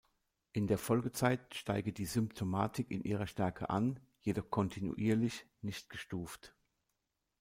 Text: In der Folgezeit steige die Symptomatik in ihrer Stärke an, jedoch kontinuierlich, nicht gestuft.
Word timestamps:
In 0.51 0.65
der 0.65 0.79
Folgezeit 0.79 1.53
steige 1.53 1.93
die 1.93 2.07
Symptomatik 2.07 2.89
in 2.89 3.03
ihrer 3.03 3.27
Stärke 3.27 3.69
an, 3.69 3.99
jedoch 4.21 4.49
kontinuierlich, 4.49 5.45
nicht 5.61 5.91
gestuft. 5.91 6.55